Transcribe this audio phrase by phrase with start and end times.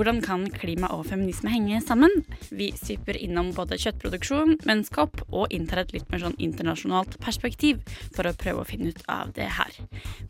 [0.00, 2.22] Hvordan kan klima og feminisme henge sammen?
[2.56, 7.82] Vi syper innom både kjøttproduksjon, menneskehopp og inntar et litt mer sånn internasjonalt perspektiv
[8.16, 9.76] for å prøve å finne ut av det her.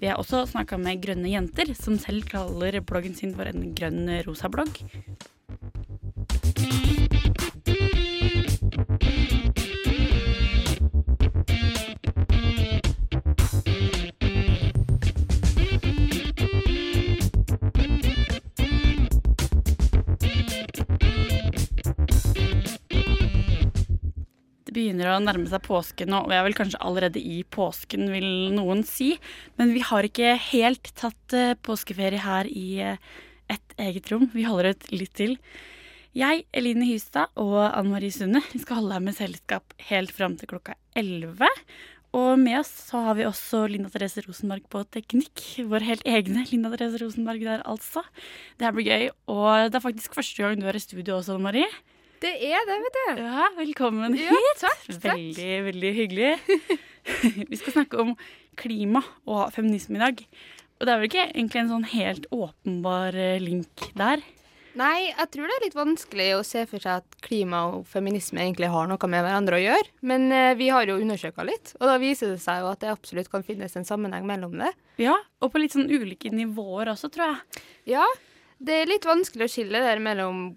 [0.02, 4.11] Vi har også snakka med grønne jenter, som selv kaller bloggen sin for en grønn
[4.27, 4.83] rosa blogg.
[24.80, 28.31] Begynner å nærme seg påske nå, og jeg er vel kanskje allerede i påsken, vil
[28.56, 29.12] noen si.
[29.61, 33.12] Men vi har ikke helt tatt eh, påskeferie her i eh,
[33.53, 34.31] et eget rom.
[34.33, 35.37] Vi holder ut litt til.
[36.17, 40.34] Jeg, Eline Hystad og Anne Marie Sunde vi skal holde deg med selskap helt fram
[40.41, 41.47] til klokka 11.
[42.19, 45.44] Og med oss så har vi også Linda Therese Rosenberg på teknikk.
[45.70, 48.03] Vår helt egne Linda Therese Rosenberg der, altså.
[48.59, 49.06] Det her blir gøy.
[49.31, 51.70] Og det er faktisk første gang du er i studio også, Anne Marie.
[52.20, 53.20] Det er det, vet du.
[53.24, 54.26] Ja, velkommen hit.
[54.28, 55.04] Ja, takk, takk.
[55.06, 56.32] Veldig, veldig hyggelig.
[57.48, 58.10] Vi skal snakke om
[58.60, 60.18] klima og feminisme i dag.
[60.76, 64.20] Og det er vel ikke egentlig en sånn helt åpenbar eh, link der?
[64.76, 68.42] Nei, jeg tror det er litt vanskelig å se for seg at klima og feminisme
[68.42, 69.88] egentlig har noe med hverandre å gjøre.
[70.12, 72.92] Men eh, vi har jo undersøka litt, og da viser det seg jo at det
[72.92, 74.74] absolutt kan finnes en sammenheng mellom det.
[75.00, 77.64] Ja, og på litt sånn ulike nivåer også, tror jeg.
[77.96, 78.04] Ja,
[78.60, 80.50] det er litt vanskelig å skille der mellom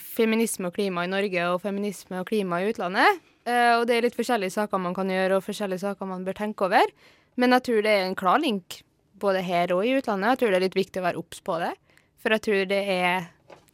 [0.00, 3.22] feminisme og klima i Norge og feminisme og klima i utlandet.
[3.46, 6.36] Uh, og det er litt forskjellige saker man kan gjøre, og forskjellige saker man bør
[6.38, 6.90] tenke over.
[7.36, 8.80] Men jeg tror det er en klar link
[9.20, 10.34] både her og i utlandet.
[10.34, 11.72] Jeg tror det er litt viktig å være obs på det.
[12.20, 13.28] For jeg tror det er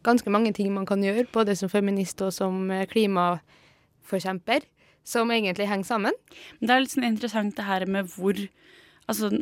[0.07, 4.67] ganske mange ting man kan gjøre, både som feminist og som eh, klimaforkjemper,
[5.07, 6.19] som egentlig henger sammen.
[6.59, 8.39] Men det er litt sånn interessant det her med hvor
[9.11, 9.33] Altså,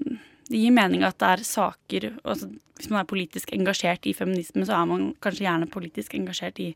[0.51, 4.65] det gir mening at det er saker altså, Hvis man er politisk engasjert i feminisme,
[4.67, 6.71] så er man kanskje gjerne politisk engasjert i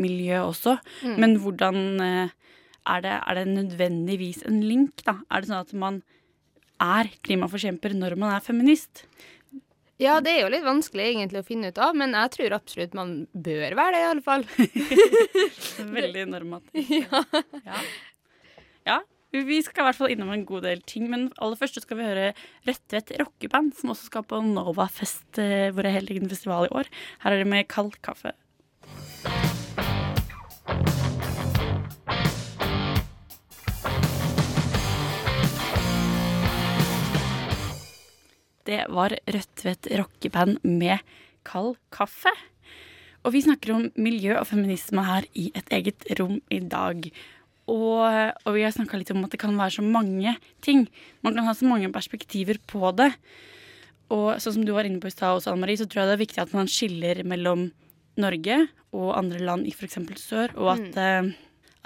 [0.00, 0.76] miljø også.
[1.06, 1.14] Mm.
[1.22, 2.34] Men hvordan eh,
[2.90, 5.20] er det, er det nødvendigvis en link, da?
[5.30, 6.02] Er det sånn at man
[6.82, 9.06] er klimaforkjemper når man er feminist?
[10.02, 12.96] Ja, det er jo litt vanskelig egentlig å finne ut av, men jeg tror absolutt
[12.98, 14.46] man bør være det, i alle fall.
[16.00, 17.14] Veldig normativt.
[17.64, 17.80] Ja.
[18.84, 18.98] ja.
[19.34, 22.06] Vi skal i hvert fall innom en god del ting, men aller først skal vi
[22.06, 22.26] høre
[22.68, 26.86] Rødtvet rockeband, som også skal på Novafest, eh, vår helt egen festival i år.
[27.24, 28.30] Her er det med kald kaffe.
[38.62, 41.02] Det var Rødtvet rockeband med
[41.42, 42.30] kald kaffe.
[43.24, 47.10] Og vi snakker om miljø og feminisme her i et eget rom i dag.
[47.70, 48.04] Og,
[48.44, 50.84] og vi har snakka litt om at det kan være så mange ting.
[51.24, 53.10] Man kan ha så mange perspektiver på det.
[54.12, 56.10] Og sånn som du var inne på i stad også, Anne Marie, så tror jeg
[56.10, 57.70] det er viktig at man skiller mellom
[58.20, 58.58] Norge
[58.94, 59.98] og andre land i f.eks.
[60.20, 61.32] sør, og at, eh,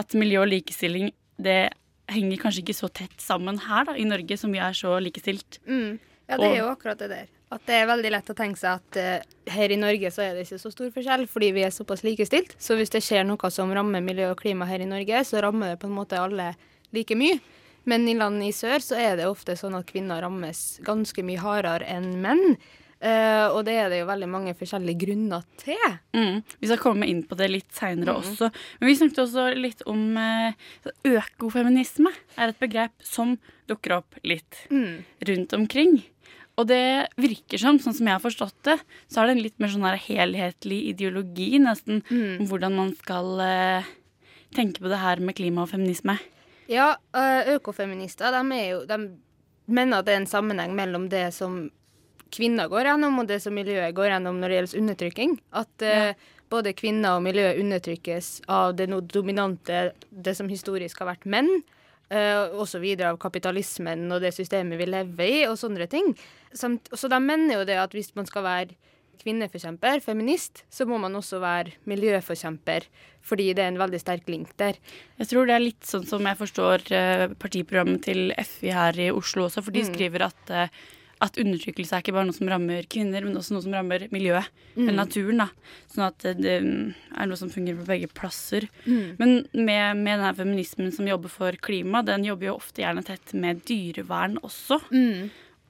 [0.03, 1.71] at miljø og likestilling det
[2.11, 5.61] henger kanskje ikke så tett sammen her da, i Norge, som vi er så likestilt.
[5.69, 5.99] Mm.
[6.29, 7.29] Ja, det er jo akkurat det der.
[7.51, 10.35] At det er veldig lett å tenke seg at uh, her i Norge så er
[10.37, 12.53] det ikke så stor forskjell, fordi vi er såpass likestilt.
[12.61, 15.73] Så hvis det skjer noe som rammer miljø og klima her i Norge, så rammer
[15.73, 16.51] det på en måte alle
[16.93, 17.39] like mye.
[17.89, 21.41] Men i land i sør så er det ofte sånn at kvinner rammes ganske mye
[21.41, 22.59] hardere enn menn.
[22.99, 25.79] Uh, og det er det jo veldig mange forskjellige grunner til.
[26.19, 26.41] Mm.
[26.59, 28.49] Vi skal komme inn på det litt seinere også.
[28.81, 30.51] Men vi snakket også litt om uh,
[31.07, 32.11] økofeminisme.
[32.37, 33.37] er et begrep som
[33.71, 35.05] dukker opp litt Mm.
[35.29, 36.03] rundt omkring.
[36.59, 39.61] Og det virker som, sånn som jeg har forstått det, så er det en litt
[39.63, 42.41] mer sånn helhetlig ideologi nesten Mm.
[42.41, 43.85] om hvordan man skal eh,
[44.55, 46.19] tenke på det her med klima og feminisme.
[46.69, 48.99] Ja, øh, økofeminister de, er jo, de
[49.69, 51.71] mener at det er en sammenheng mellom det som
[52.35, 55.39] kvinner går gjennom, og det som miljøet går gjennom når det gjelder undertrykking.
[55.53, 56.13] At øh,
[56.51, 61.63] både kvinner og miljø undertrykkes av det dominante, det som historisk har vært menn.
[62.09, 66.15] Uh, og så videre av kapitalismen og det systemet vi lever i, og sånne ting.
[66.57, 68.77] Samt, så de mener jo det at hvis man skal være
[69.19, 72.87] kvinneforkjemper, feminist, så må man også være miljøforkjemper,
[73.27, 74.79] fordi det er en veldig sterk link der.
[75.19, 79.11] Jeg tror det er litt sånn som jeg forstår eh, partiprogrammet til FI her i
[79.13, 79.91] Oslo også, for de Mm.
[79.93, 80.69] skriver at, eh,
[81.25, 84.47] at undertrykkelse er ikke bare noe som rammer kvinner, men også noe som rammer miljøet
[84.77, 85.43] eller naturen.
[85.43, 85.49] da.
[85.91, 88.69] Sånn at det, det er noe som fungerer på begge plasser.
[89.19, 93.35] Men med, med denne feminismen som jobber for klima, den jobber jo ofte gjerne tett
[93.35, 94.79] med dyrevern også.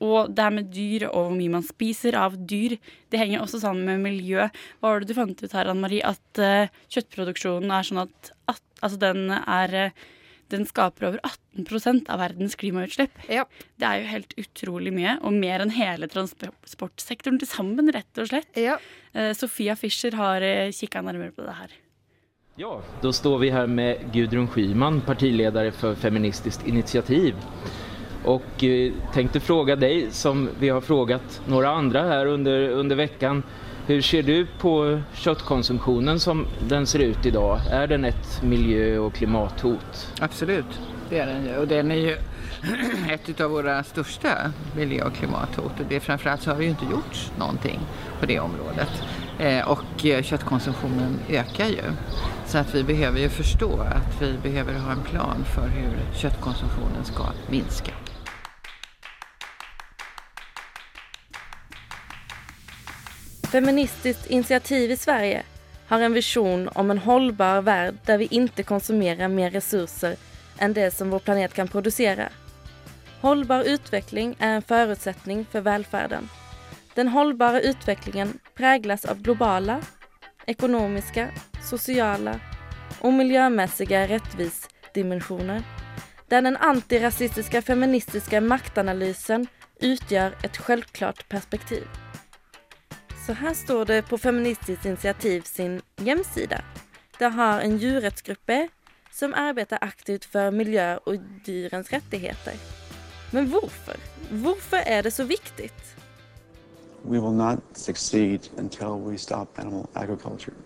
[0.05, 2.77] Og det her med dyr og hvor mye man spiser av dyr,
[3.11, 4.45] det henger også sammen med miljø.
[4.79, 8.31] Hva var det du fant ut her, Anne Marie, at uh, kjøttproduksjonen er sånn at,
[8.53, 10.06] at altså den er eh,
[10.53, 11.21] den skaper over
[11.56, 13.15] 18% av verdens klimautslipp.
[13.29, 13.45] Ja.
[13.79, 18.31] Det er jo helt utrolig mye, og mer enn hele transportsektoren til sammen, rett og
[18.31, 18.50] slett.
[18.59, 18.79] Ja.
[19.12, 21.77] Eh, Sofia Fischer har eh, kikka nærmere på det her.
[22.59, 22.73] Ja,
[23.03, 27.37] da står vi her med Gudrun Schyman, partileder for Feministisk initiativ.
[28.27, 33.45] Og tenkte tänkte fråga deg, som vi har frågat noen andre her under, under veckan,
[33.88, 37.61] hur ser du på köttkonsumtionen som den ser ut idag?
[37.70, 40.12] Är den ett miljö och klimathot?
[40.20, 40.81] Absolut,
[41.11, 41.56] det är den ju.
[41.56, 42.17] Och den är ju
[43.11, 45.81] ett av våra största miljö och klimathot.
[45.81, 47.81] Och det, framförallt så har det ju inte gjorts någonting
[48.20, 49.02] på det området.
[49.38, 51.82] Eh, och eh, köttkonsumtionen ökar ju.
[52.46, 57.05] Så att vi behöver ju förstå att vi behöver ha en plan för hur köttkonsumtionen
[57.05, 57.93] ska minska.
[63.53, 65.43] Feministiskt initiativ i Sverige
[65.87, 70.17] har en vision om en hållbar värld där vi inte konsumerar mer resurser
[70.59, 72.29] än det som vår planet kan producera.
[73.21, 76.29] Hållbar utveckling är en förutsättning för välfärden.
[76.95, 79.81] Den hållbara utvecklingen präglas av globala,
[80.47, 81.29] ekonomiska,
[81.71, 82.41] sociala
[83.00, 85.62] och miljömässiga rättvisdimensioner
[86.29, 89.47] där den antirasistiska feministiska maktanalysen
[89.81, 91.87] utgör ett självklart perspektiv.
[93.28, 96.62] Så her står det på Feministisk initiativ sin hjemside.
[97.19, 98.50] Det har en djurrättsgrupp
[99.12, 102.56] som arbetar aktivt for miljø og dyrens rettigheter.
[103.32, 104.00] Men hvorfor?
[104.30, 105.70] Hvorfor er det så viktig?
[107.04, 110.56] We will not succeed until we stop animal agriculture.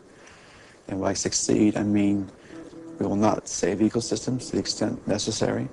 [0.88, 2.30] And by succeed, I mean
[3.00, 5.66] we will not save ecosystems to the extent necessary.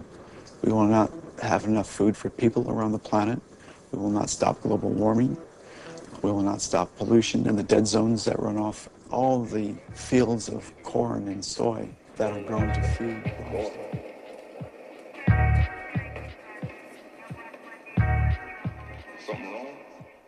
[0.64, 3.40] We will not have enough food for people around the planet.
[3.92, 5.38] We will not stop global warming.
[6.22, 10.50] We will not stop pollution in the dead zones that run off all the fields
[10.50, 11.88] of corn and soy
[12.18, 13.24] that are grown to feed
[13.54, 13.90] livestock.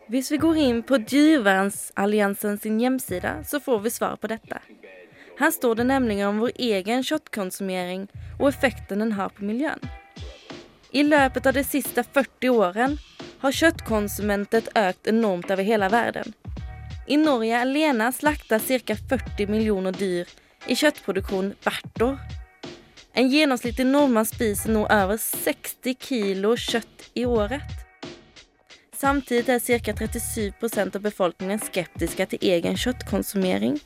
[0.08, 4.58] Hvis vi går in på Djurvärnsalliansen sin hemsida så får vi svar på detta.
[5.40, 8.08] Här står det nämligen om vår egen köttkonsumering
[8.40, 9.80] och effekten den har på miljön.
[10.92, 12.98] I löpet av de sista 40 åren
[13.42, 16.34] har köttkonsumentet økt enormt över hela världen.
[17.08, 20.28] I Norge alene slaktas cirka 40 miljoner dyr
[20.68, 22.18] i köttproduktion hvert år.
[23.14, 27.82] En genomsnittlig nordmann spiser nå over 60 kilo kjøtt i året.
[28.96, 29.94] Samtidig er ca.
[29.98, 33.80] 37 procent av befolkningen skeptiske til egen kjøttkonsumering.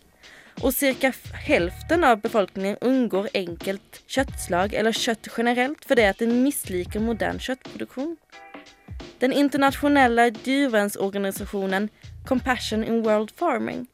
[0.62, 1.12] Og ca.
[1.48, 7.40] hälften av befolkningen unngår enkelt kjøttslag eller kjøtt generellt fordi det de misliker moderne modern
[7.40, 8.18] köttproduktion.
[9.20, 11.90] Den internationella dyrevernsorganisasjonen
[12.28, 13.88] Compassion in World Farming,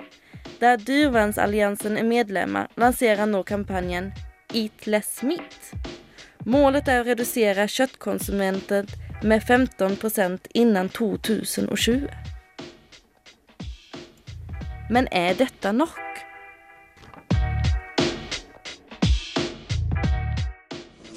[0.59, 4.12] der Dyrevernsalliansen er medlemmer, lanserer nå kampanjen
[4.53, 5.74] Eat Less Meat.
[6.45, 12.07] Målet er å redusere kjøttkonsumentet med 15 procent innan 2020.
[14.89, 16.00] Men er dette nok?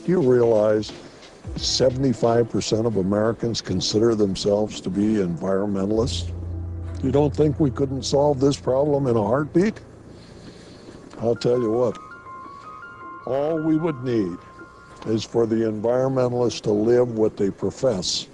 [0.04, 0.92] Do you realize
[1.56, 6.32] 75% of Americans consider themselves to be environmentalists?
[7.02, 9.80] You don't think we couldn't solve this problem in a heartbeat?
[11.20, 11.98] I'll tell you what,
[13.26, 14.38] all we would need
[15.06, 18.26] is for the environmentalists to live what they profess,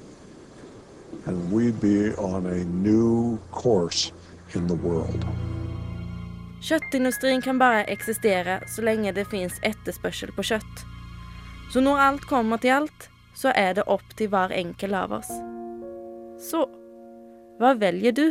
[1.27, 4.13] and we'd be on a new course
[4.55, 5.25] in the world.
[6.63, 10.90] Köttindustrin kan bara existera så länge det finns efterspörsel på kött.
[11.71, 13.05] Så når alt kommer til alt,
[13.39, 15.29] så er det opp til hver enkel av oss.
[16.43, 16.65] Så,
[17.61, 18.25] hva velger du?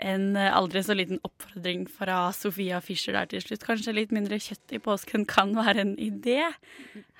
[0.00, 3.66] En eh, aldri så liten oppfordring fra Sofia Fischer der til slutt.
[3.66, 6.38] Kanskje litt mindre kjøtt i påsken kan være en idé.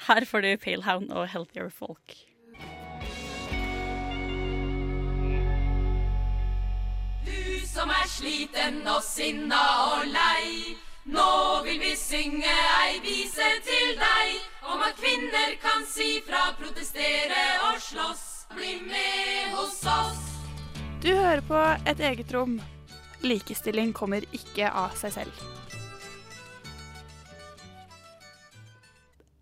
[0.07, 2.15] Her får du Palehound og Healthier Folk.
[7.27, 10.79] Du som er sliten og sinna og lei.
[11.11, 17.47] Nå vil vi synge ei vise til deg om at kvinner kan si fra, protestere
[17.69, 18.27] og slåss.
[18.51, 20.23] Bli med hos oss.
[21.03, 22.59] Du hører på Et eget rom.
[23.23, 25.51] Likestilling kommer ikke av seg selv.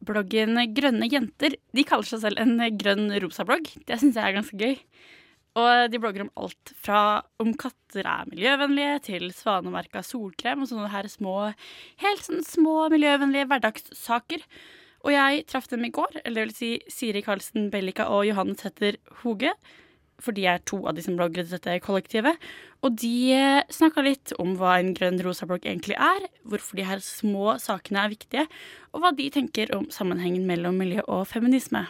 [0.09, 3.69] bloggen Grønne jenter de kaller seg selv en grønn rosa-blogg.
[3.87, 4.77] Det syns jeg er ganske gøy.
[5.59, 7.03] Og de blogger om alt fra
[7.43, 11.37] om katter er miljøvennlige, til svanemerka solkrem og sånne her små,
[12.05, 14.45] helt sånn små miljøvennlige hverdagssaker.
[15.07, 18.59] Og jeg traff dem i går, eller det vil si Siri Karlsen Bellica og Johanne
[18.59, 19.55] Tetter Hoge.
[20.19, 22.43] For de er to av de som blogger i dette kollektivet.
[22.83, 23.39] Og de
[23.71, 28.13] snakka litt om hva en grønn rosa-blogg egentlig er, hvorfor de her små sakene er
[28.15, 28.49] viktige,
[28.91, 31.87] og hva de tenker om sammenhengen mellom miljø og feminisme.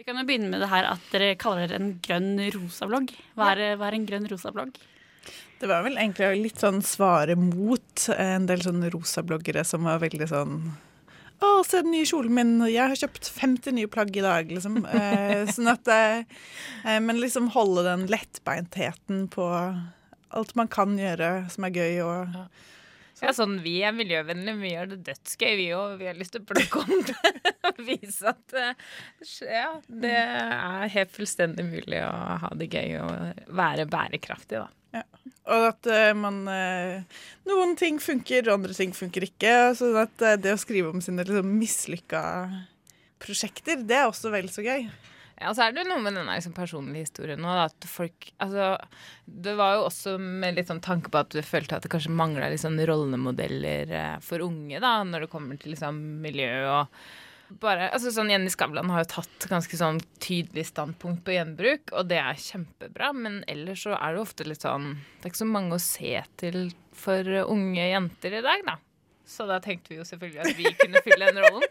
[0.00, 3.10] Vi kan jo begynne med det her at dere kaller dere en grønn rosa-blogg.
[3.36, 4.78] Hva, hva er en grønn rosa-blogg?
[5.60, 10.30] Det var vel egentlig litt sånn svare mot en del sånne rosa-bloggere som var veldig
[10.30, 10.54] sånn
[11.40, 14.80] å, se den nye kjolen min, jeg har kjøpt 50 nye plagg i dag, liksom.
[14.88, 16.24] Eh, sånn at eh,
[16.84, 22.36] eh, Men liksom holde den lettbeintheten på alt man kan gjøre som er gøy og
[22.40, 22.48] Ja,
[23.36, 25.94] sånn, Vi er miljøvennlige, vi gjør det dødsgøy, vi òg.
[26.00, 28.54] Vi har lyst til å plukke om det og vise at
[29.44, 32.12] ja, det er helt fullstendig mulig å
[32.44, 34.68] ha det gøy og være bærekraftig, da.
[34.90, 35.04] Ja.
[35.50, 39.54] Og at uh, man uh, Noen ting funker, andre ting funker ikke.
[39.78, 42.22] Sånn at uh, det å skrive om sine liksom, mislykka
[43.22, 44.88] prosjekter, det er også vel så gøy.
[45.40, 48.74] Ja, så er det jo noe med den liksom, personlige historien nå, at folk Altså,
[49.24, 52.12] det var jo også med litt sånn tanke på at du følte at det kanskje
[52.12, 57.02] mangla sånn rollemodeller eh, for unge, da, når det kommer til liksom miljø og
[57.58, 62.06] bare, altså sånn Jenny Skavlan har jo tatt ganske sånn tydelig standpunkt på gjenbruk, og
[62.12, 65.48] det er kjempebra, men ellers så er det ofte litt sånn Det er ikke så
[65.50, 66.60] mange å se til
[66.94, 68.76] for unge jenter i dag, da.
[69.30, 71.66] Så da tenkte vi jo selvfølgelig at vi kunne fylle den rollen.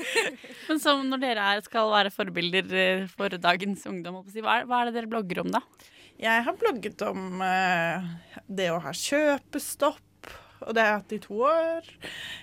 [0.68, 4.82] Men som når dere er, skal være forbilder eh, for dagens ungdom, hva er, hva
[4.82, 5.62] er det dere blogger om da?
[6.20, 8.10] Jeg har blogget om eh,
[8.44, 11.88] det å ha kjøpestopp, og det har jeg hatt i to år.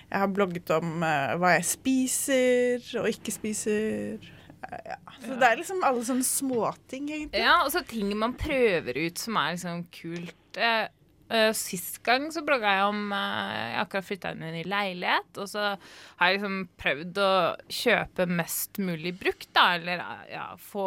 [0.08, 4.26] Jeg har blogget om eh, hva jeg spiser og ikke spiser.
[4.58, 4.98] Ja.
[5.22, 7.44] Så det er liksom alle sånne småting, egentlig.
[7.46, 10.58] Ja, og så ting man prøver ut som er liksom kult.
[10.58, 10.88] Eh,
[11.30, 14.64] eh, sist gang så blogga jeg om uh, Jeg akkurat flytta inn i en ny
[14.68, 17.32] leilighet, og så har jeg liksom prøvd å
[17.80, 20.86] kjøpe mest mulig brukt, da, eller uh, ja, få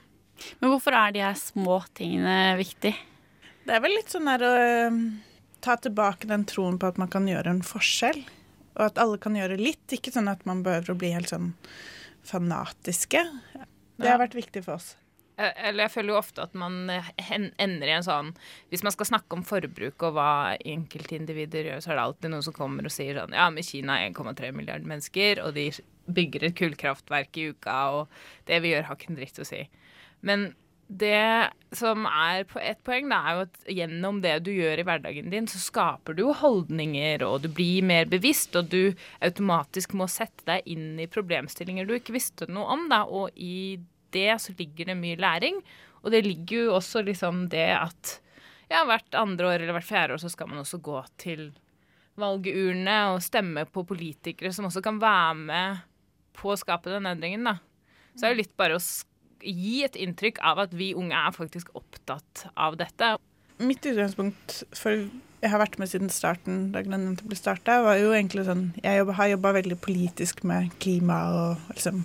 [0.60, 2.92] Men hvorfor er de her små tingene viktig?
[3.62, 4.54] Det er vel litt sånn der å
[5.62, 8.22] ta tilbake den troen på at man kan gjøre en forskjell.
[8.72, 9.84] Og at alle kan gjøre litt.
[9.94, 11.52] Ikke sånn at man behøver å bli helt sånn
[12.26, 13.22] fanatiske.
[14.00, 14.94] Det har vært viktig for oss.
[15.42, 18.32] Eh, Eller jeg føler jo ofte at man eh, ender i en sånn
[18.72, 22.46] Hvis man skal snakke om forbruk og hva enkeltindivider gjør, så er det alltid noen
[22.46, 25.70] som kommer og sier sånn Ja, men Kina er 1,3 milliarder mennesker, og de
[26.12, 29.60] bygger et kullkraftverk i uka, og det vi gjør, har ikke en dritt å si.
[30.26, 30.48] Men
[30.92, 34.86] det som er på ett poeng, da, er jo at gjennom det du gjør i
[34.88, 38.92] hverdagen din, så skaper du holdninger, og du blir mer bevisst, og du
[39.24, 43.78] automatisk må sette deg inn i problemstillinger du ikke visste noe om, da, og i
[44.14, 45.60] det så ligger det mye læring.
[46.02, 48.18] Og det ligger jo også liksom det at
[48.72, 51.50] ja, hvert andre år eller hvert fjerde år så skal man også gå til
[52.20, 55.82] valgurne og stemme på politikere som også kan være med
[56.36, 57.58] på å skape den endringen, da.
[58.12, 58.82] Så det er jo litt bare å
[59.42, 63.14] gi et inntrykk av at vi unge er faktisk opptatt av dette.
[63.62, 65.06] Mitt utgangspunkt for
[65.42, 68.68] jeg har vært med siden starten, da Grønn jente ble starta, var jo egentlig sånn
[68.78, 72.04] Jeg har jobba veldig politisk med klima og liksom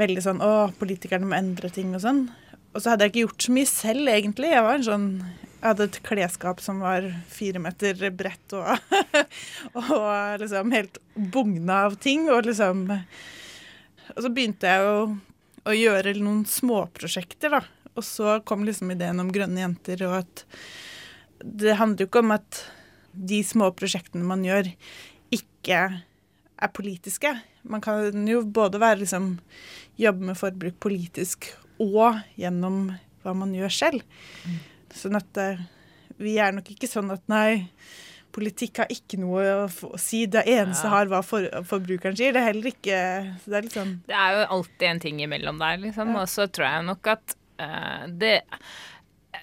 [0.00, 2.26] Veldig sånn Å, politikerne må endre ting og sånn.
[2.74, 4.50] Og så hadde jeg ikke gjort så mye selv, egentlig.
[4.50, 5.08] Jeg var en sånn
[5.64, 8.66] jeg hadde et klesskap som var fire meter bredt og,
[9.80, 12.26] og liksom helt bugna av ting.
[12.28, 14.98] Og liksom Og så begynte jeg jo
[15.64, 17.62] å gjøre noen småprosjekter, da.
[17.96, 20.44] Og så kom liksom ideen om grønne jenter, og at
[21.40, 22.60] det handler jo ikke om at
[23.14, 24.68] de små prosjektene man gjør,
[25.32, 27.32] ikke er politiske.
[27.64, 29.38] Man kan jo både være liksom
[30.00, 31.48] jobbe med forbruk politisk
[31.82, 32.90] og gjennom
[33.24, 34.02] hva man gjør selv.
[34.94, 35.62] Sånn at eh,
[36.20, 37.64] vi er nok ikke sånn at nei,
[38.34, 40.24] politikk har ikke noe å si.
[40.30, 40.92] Det eneste Ja.
[40.96, 42.34] har hva for, forbrukeren sier.
[42.34, 43.00] Det er heller ikke
[43.44, 46.14] så Det er sånn Det er jo alltid en ting imellom der, liksom.
[46.18, 48.42] Og så tror jeg nok at uh, det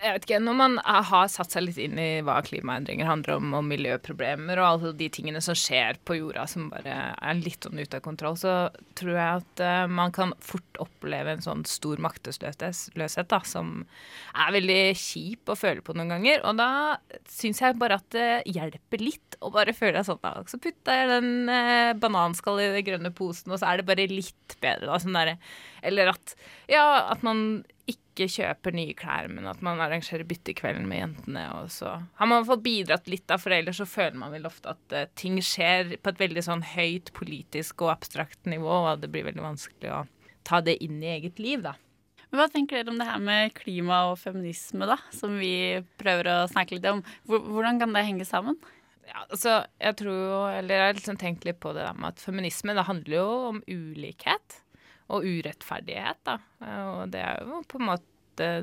[0.01, 3.51] jeg vet ikke, Når man har satt seg litt inn i hva klimaendringer handler om,
[3.57, 7.79] og miljøproblemer og alle de tingene som skjer på jorda som bare er litt sånn
[7.79, 8.55] ute av kontroll, så
[8.97, 13.83] tror jeg at uh, man kan fort oppleve en sånn stor maktesløshet da, som
[14.33, 16.41] er veldig kjip å føle på noen ganger.
[16.49, 16.71] Og da
[17.29, 20.33] syns jeg bare at det hjelper litt å bare føle deg sånn da.
[20.49, 24.09] Så putter jeg den uh, bananskallet i den grønne posen, og så er det bare
[24.09, 24.89] litt bedre.
[24.89, 25.35] da, sånn der,
[25.85, 26.35] Eller at,
[26.71, 31.45] ja, at man ikke kjøper nye klær, men at man arrangerer byttekvelden med jentene.
[31.59, 34.75] Og så har man fått bidratt litt, da, for ellers så føler man vel ofte
[34.75, 39.11] at uh, ting skjer på et veldig sånn høyt politisk og abstrakt nivå, og det
[39.13, 40.03] blir veldig vanskelig å
[40.47, 41.77] ta det inn i eget liv, da.
[42.31, 46.37] Hva tenker dere om det her med klima og feminisme, da, som vi prøver å
[46.51, 47.01] snakke litt om?
[47.27, 48.55] Hvordan kan det henge sammen?
[49.09, 52.13] Ja, altså, jeg tror jo, eller jeg har liksom tenkt litt på det der med
[52.13, 54.61] at feminisme det handler jo om ulikhet
[55.11, 56.37] og urettferdighet, da.
[56.93, 58.07] Og det er jo på en måte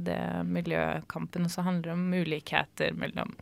[0.04, 2.06] det miljøkampen også handler om.
[2.14, 3.35] Ulikheter mellom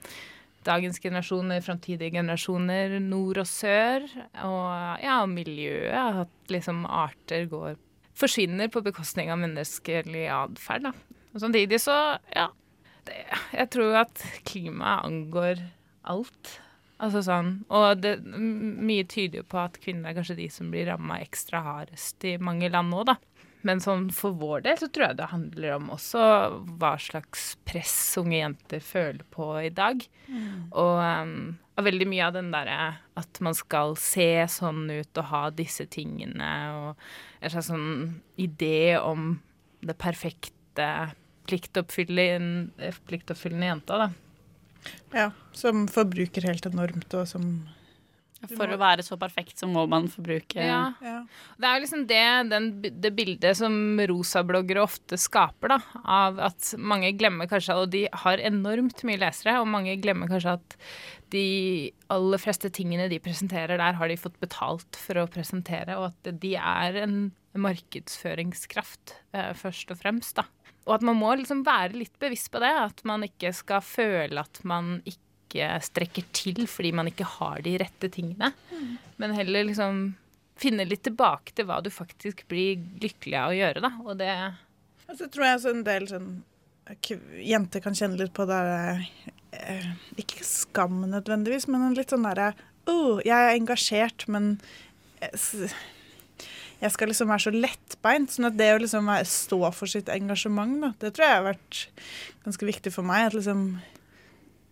[0.66, 4.06] dagens generasjoner, framtidige generasjoner, nord og sør.
[4.46, 6.26] Og ja, miljøet.
[6.26, 7.76] At liksom arter går
[8.16, 10.90] forsvinner på bekostning av menneskelig atferd.
[11.34, 12.48] Og samtidig så, ja
[13.06, 15.60] det, Jeg tror at klimaet angår
[16.08, 16.60] alt.
[16.96, 20.88] Altså sånn, og det, mye tyder jo på at kvinner er kanskje de som blir
[20.88, 23.18] ramma ekstra hardest i mange land nå, da.
[23.66, 26.24] Men sånn for vår del så tror jeg det handler om også
[26.78, 30.04] hva slags press unge jenter føler på i dag.
[30.28, 30.68] Mm.
[30.70, 32.76] Og, um, og, veldig mye av den derre
[33.18, 37.88] at man skal se sånn ut og ha disse tingene, og en slags sånn
[38.40, 39.34] idé om
[39.86, 40.90] det perfekte
[41.46, 44.08] pliktoppfyllende, pliktoppfyllende jenta, da.
[45.14, 47.66] Ja, som forbruker helt enormt, og som
[48.52, 50.80] for å være så perfekt så må man forbruke ja.
[51.04, 51.18] ja.
[51.58, 52.22] Det er jo liksom det,
[52.52, 53.76] den, det bildet som
[54.10, 55.80] rosabloggere ofte skaper, da.
[56.02, 60.56] Av at mange glemmer kanskje Og de har enormt mye lesere, og mange glemmer kanskje
[60.58, 60.76] at
[61.34, 61.46] de
[62.12, 66.30] aller fleste tingene de presenterer der, har de fått betalt for å presentere, og at
[66.42, 67.16] de er en
[67.56, 70.46] markedsføringskraft, eh, først og fremst, da.
[70.86, 72.70] Og at man må liksom være litt bevisst på det.
[72.70, 77.76] At man ikke skal føle at man ikke strekker til fordi man ikke har de
[77.78, 78.52] rette tingene.
[78.72, 78.96] Mm.
[79.16, 80.14] Men heller liksom
[80.56, 83.92] finne litt tilbake til hva du faktisk blir lykkelig av å gjøre, da.
[84.04, 84.32] Og det
[85.16, 86.30] Så tror jeg en del sånn
[87.42, 88.60] Jenter kan kjenne litt på det
[89.58, 89.88] eh,
[90.22, 92.52] Ikke skam nødvendigvis, men litt sånn derre
[92.86, 94.52] oh, jeg er engasjert, men
[95.18, 95.74] eh,
[96.78, 98.30] jeg skal liksom være så lettbeint.
[98.30, 101.80] sånn at det å liksom stå for sitt engasjement, da, det tror jeg har vært
[102.44, 103.26] ganske viktig for meg.
[103.26, 103.64] at liksom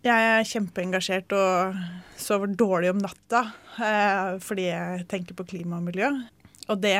[0.04, 1.78] jeg er kjempeengasjert og
[2.20, 3.40] sover dårlig om natta
[3.80, 6.10] eh, fordi jeg tenker på klima og miljø.
[6.72, 6.96] Og det,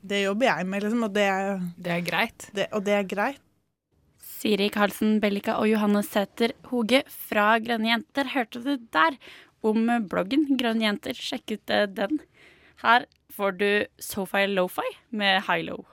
[0.00, 1.06] det jobber jeg med, liksom.
[1.06, 1.28] Og det,
[1.76, 2.48] det er greit.
[2.56, 3.40] Det, og det er greit.
[4.42, 9.18] Siri Karlsen Bellika og Johanne Sæther Hoge fra Grønne jenter hørte du der
[9.62, 11.14] om bloggen Grønne jenter.
[11.14, 12.18] Sjekk ut eh, den.
[12.82, 13.68] Her får du
[14.02, 15.86] Sofi Lofi med High Low.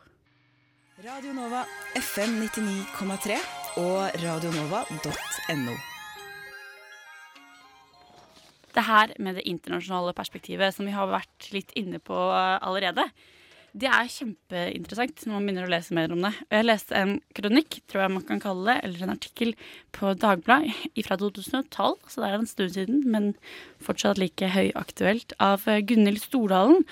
[0.99, 1.61] Radio Nova
[1.95, 3.37] FM 99,3
[3.79, 5.77] og radionova.no.
[8.79, 13.09] Det her med det internasjonale perspektivet som vi har vært litt inne på allerede,
[13.77, 16.31] det er kjempeinteressant når man begynner å lese mer om det.
[16.49, 19.53] Jeg leste en kronikk, tror jeg man kan kalle det, eller en artikkel
[19.95, 23.31] på Dagbladet fra 2012, så det er en stund siden, men
[23.85, 26.85] fortsatt like høyaktuelt, av Gunhild Stordalen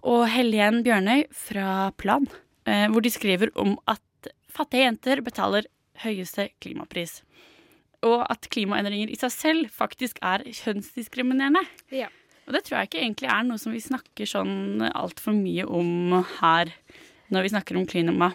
[0.00, 2.26] og Helen Bjørnøy fra Plan,
[2.66, 5.68] eh, hvor de skriver om at fattige jenter betaler
[6.02, 7.20] høyeste klimapris.
[8.06, 11.62] Og at klimaendringer i seg selv faktisk er kjønnsdiskriminerende.
[11.92, 12.08] Ja.
[12.48, 16.16] Og det tror jeg ikke egentlig er noe som vi snakker sånn altfor mye om
[16.40, 16.72] her
[17.30, 18.32] når vi snakker om klima.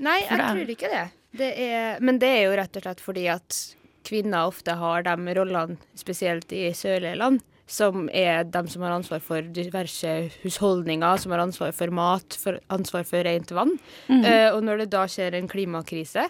[0.00, 1.04] Nei, jeg tror ikke det.
[1.40, 3.60] det er, men det er jo rett og slett fordi at
[4.06, 9.20] kvinner ofte har de rollene, spesielt i sørlige land, som er de som har ansvar
[9.22, 13.76] for diverse husholdninger, som har ansvar for mat, for ansvar for rent vann.
[14.08, 14.24] Mm.
[14.24, 16.26] Uh, og når det da skjer en klimakrise,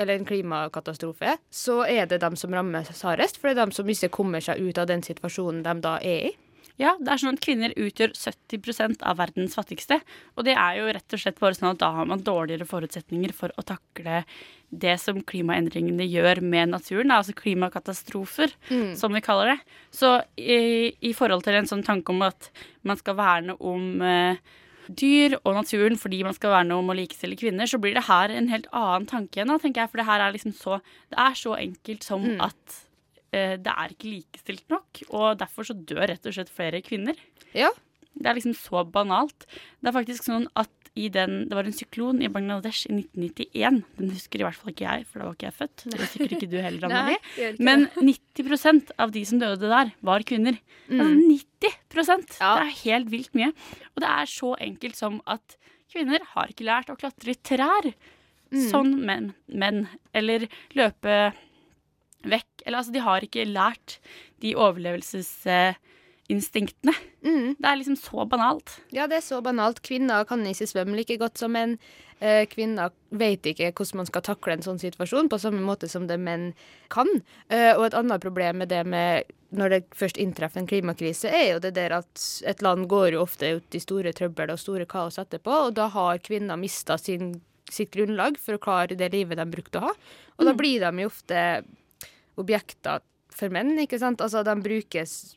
[0.00, 3.90] eller en klimakatastrofe, så er det dem som rammes hardest, for det er dem som
[3.90, 6.38] ikke kommer seg ut av den situasjonen de da er i.
[6.80, 9.98] Ja, det er sånn at kvinner utgjør 70% av verdens fattigste.
[10.40, 13.34] Og det er jo rett og slett bare sånn at da har man dårligere forutsetninger
[13.36, 14.22] for å takle
[14.70, 17.12] det som klimaendringene gjør med naturen.
[17.12, 18.94] Altså klimakatastrofer, mm.
[18.96, 19.58] som vi kaller det.
[19.92, 22.48] Så i, i, forhold til en sånn tanke om at
[22.88, 24.40] man skal verne om eh,
[24.88, 28.32] dyr og naturen fordi man skal verne om å likestille kvinner, så blir det her
[28.34, 29.92] en helt annen tanke igjen, tenker jeg.
[29.92, 32.40] For det her er liksom så Det er så enkelt som mm.
[32.46, 32.80] at
[33.34, 37.18] uh, det er ikke likestilt nok, og derfor så dør rett og slett flere kvinner.
[37.54, 37.70] Ja.
[38.14, 39.46] Det er liksom så banalt.
[39.80, 40.72] Det er faktisk sånn at
[41.12, 43.82] den Det var en syklon i Bangladesh i 1991.
[43.98, 45.84] Den husker i hvert fall ikke jeg, for da var ikke jeg født.
[45.84, 47.18] Det husker ikke du heller, Anne
[47.62, 50.58] Men 90% av de som døde der, var kvinner.
[50.90, 51.76] Altså 90
[52.40, 52.54] ja.
[52.56, 53.52] Det er helt vilt mye.
[53.94, 55.56] Og det er så enkelt som at
[55.90, 57.90] kvinner har ikke lært å klatre i trær.
[58.50, 58.64] Mm.
[58.66, 61.32] Sånn menn, Men, Eller løpe
[62.26, 62.64] vekk.
[62.66, 64.00] Eller altså, de har ikke lært
[64.42, 64.56] de
[66.30, 66.94] overlevelsesinstinktene.
[67.58, 68.78] Det er liksom så banalt.
[68.94, 69.82] Ja, det er så banalt.
[69.82, 71.78] Kvinner kan ikke svømme like godt som menn.
[72.20, 76.06] Eh, Kvinner vet ikke hvordan man skal takle en sånn situasjon, på samme måte som
[76.06, 76.54] det menn
[76.90, 77.06] kan.
[77.48, 81.54] Eh, Og et annet problem med det med når det først inntreffer en klimakrise, er
[81.54, 84.86] jo det der at et land går jo ofte ut i store trøbbel og store
[84.86, 87.40] kaos etterpå, og da har kvinner mista sin
[87.70, 89.90] sitt grunnlag for å klare det livet de brukte å ha.
[90.38, 90.56] Og da Mm.
[90.58, 91.64] blir de jo ofte
[92.36, 94.20] objekter for menn, ikke sant?
[94.20, 95.36] Altså, de brukes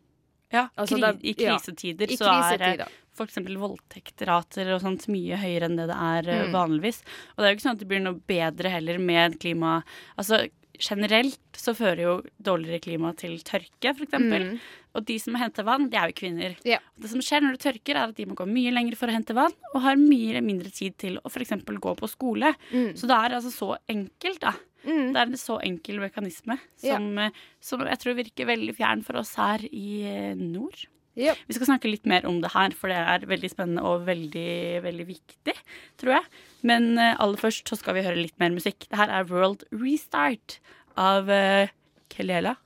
[0.53, 3.37] Ja, Altså, kri I ja, krisetider i så er f.eks.
[3.61, 6.53] voldtektrater og sånt mye høyere enn det det er eh, Mm.
[6.55, 7.03] vanligvis.
[7.35, 9.83] Og det er jo ikke sånn at det blir noe bedre heller med klima
[10.17, 10.47] Altså
[10.83, 14.15] generelt så fører jo dårligere klima til tørke, f.eks.
[14.17, 14.57] Mm.
[14.97, 16.55] Og de som henter vann, det er jo kvinner.
[16.67, 16.79] Ja.
[16.99, 19.13] Det som skjer når det tørker, er at de må gå mye lenger for å
[19.15, 21.53] hente vann, og har mye mindre tid til å f.eks.
[21.65, 22.51] gå på skole.
[22.73, 22.95] Mm.
[22.97, 24.53] Så det er altså så enkelt, da.
[24.83, 27.29] Det er en så enkel mekanisme som, ja.
[27.63, 30.85] som jeg tror virker veldig fjern for oss her i eh, nord.
[31.19, 31.35] Ja.
[31.45, 34.81] Vi skal snakke litt mer om det her, for det er veldig spennende og veldig,
[34.85, 35.55] veldig viktig,
[36.01, 36.41] tror jeg.
[36.65, 38.87] Men eh, aller først så skal vi høre litt mer musikk.
[38.89, 40.59] Det her er World Restart
[40.97, 41.69] av uh,
[42.13, 42.57] Kelela.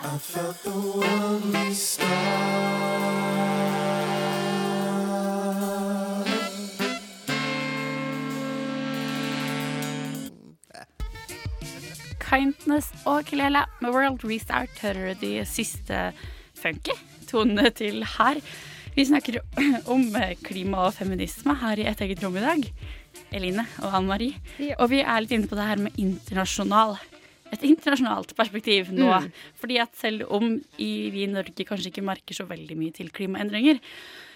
[0.00, 1.42] I felt the world
[12.28, 16.10] Kindness og Kelela med World Restart hører du de siste
[16.58, 16.92] funky
[17.28, 18.40] tonene til her.
[18.92, 19.38] Vi snakker
[19.94, 20.04] om
[20.44, 22.68] klima og feminisme her i Et eget rom i dag.
[23.32, 24.36] Eline og Anne Marie.
[24.76, 26.98] Og vi er litt inne på det her med internasjonal.
[27.56, 29.08] Et internasjonalt perspektiv nå.
[29.08, 29.32] Mm.
[29.56, 33.80] Fordi at selv om vi i Norge kanskje ikke merker så veldig mye til klimaendringer,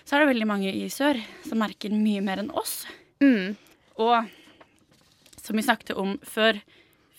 [0.09, 2.87] så er det veldig mange i sør som merker mye mer enn oss.
[3.20, 3.52] Mm.
[4.00, 4.33] Og
[5.42, 6.57] som vi snakket om før,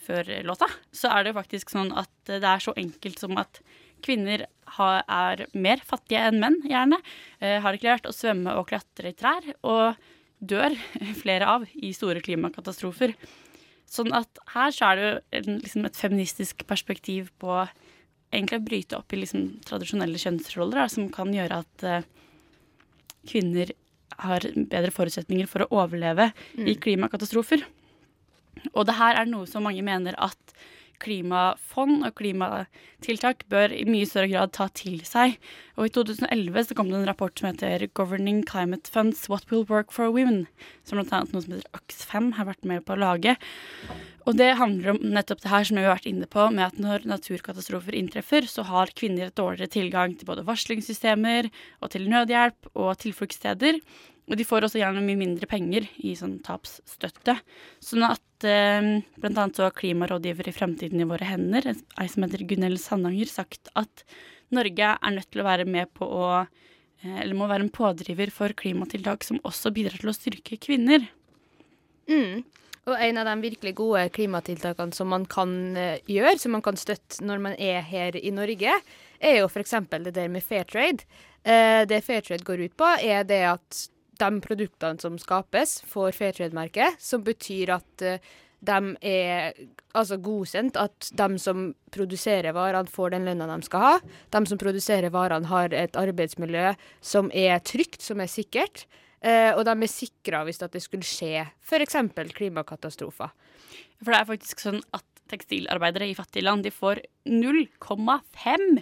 [0.04, 3.62] før låta, så er det faktisk sånn at det er så enkelt som at
[4.04, 7.00] kvinner har, er mer fattige enn menn, gjerne.
[7.40, 9.96] Eh, har ikke lært å svømme og klatre i trær, og
[10.44, 10.76] dør
[11.24, 13.16] flere av i store klimakatastrofer.
[13.94, 17.62] Sånn at her så er det jo en, liksom et feministisk perspektiv på
[18.34, 22.08] egentlig å bryte opp i liksom tradisjonelle kjønnsroller, da, som kan gjøre at eh,
[23.30, 23.72] kvinner
[24.24, 26.80] har bedre forutsetninger for å overleve i Mm.
[26.82, 27.64] klimakatastrofer.
[28.74, 30.56] Og det her er noe som mange mener at
[31.04, 35.36] klimafond og klimatiltak bør i mye større grad ta til seg.
[35.78, 39.66] Og i 2011 så kom det en rapport som heter 'Governing Climate Funds What Will
[39.70, 40.48] Work for Women',
[40.84, 41.24] som bl.a.
[41.34, 43.36] noe som heter Oxfam har vært med på å lage.
[44.26, 46.80] Og det handler om nettopp det her som vi har vært inne på, med at
[46.80, 52.72] når naturkatastrofer inntreffer, så har kvinner et dårligere tilgang til både varslingssystemer og til nødhjelp
[52.74, 53.82] og tilfluktssteder.
[54.30, 57.36] Og de får også gjerne mye mindre penger i sånn tapsstøtte.
[57.84, 62.24] Sånn at eh, blant annet så har klimarådgiver i Fremtiden i våre hender, ei som
[62.24, 64.06] heter Gunnhild Sandanger, sagt at
[64.54, 68.32] Norge er nødt til å være med på å eh, Eller må være en pådriver
[68.32, 71.10] for klimatiltak som også bidrar til å styrke kvinner.
[72.08, 72.44] Mm.
[72.84, 76.80] Og en av de virkelig gode klimatiltakene som man kan eh, gjøre, som man kan
[76.80, 78.76] støtte når man er her i Norge,
[79.24, 79.76] er jo f.eks.
[79.92, 81.08] det der med fair trade.
[81.44, 83.84] Eh, det fair trade går ut på, er det at
[84.20, 89.58] de produktene som skapes, får fair trade-merke, som betyr at eh, de er
[89.98, 93.94] altså godkjent, at de som produserer varene, får den lønna de skal ha.
[94.34, 96.74] De som produserer varene, har et arbeidsmiljø
[97.04, 98.86] som er trygt, som er sikkert.
[99.24, 101.96] Uh, og de er sikra hvis det skulle skje f.eks.
[102.36, 103.32] klimakatastrofer.
[104.04, 107.00] For det er faktisk sånn at tekstilarbeidere i fattige land de får
[107.30, 108.82] 0,5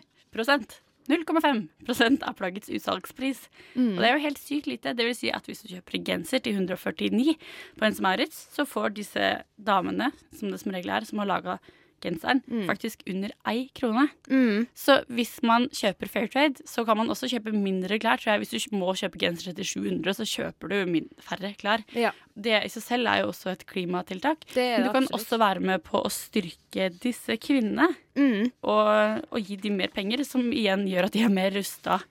[1.11, 3.43] 0,5% av plaggets utsalgspris.
[3.75, 3.93] Mm.
[3.95, 4.95] Og det er jo helt sykt lite.
[4.97, 7.35] Det vil si at hvis du kjøper en genser til 149
[7.77, 11.59] på en Maurits, så får disse damene, som det som regel er, som har laga
[12.03, 14.07] genseren, faktisk under ei krone.
[14.29, 14.67] Mm.
[14.77, 18.21] Så hvis man kjøper Fairtrade, så kan man også kjøpe mindre klær.
[18.21, 18.43] Tror jeg.
[18.43, 21.85] Hvis du må kjøpe genser til 700, så kjøper du færre klær.
[21.97, 22.11] Ja.
[22.35, 24.45] Det i seg selv er jo også et klimatiltak.
[24.53, 25.19] Det er Men du kan absolutt.
[25.21, 27.89] også være med på å styrke disse kvinnene.
[28.15, 28.51] Mm.
[28.63, 32.01] Og, og gi dem mer penger, som igjen gjør at de er mer rusta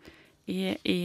[0.48, 0.98] i, i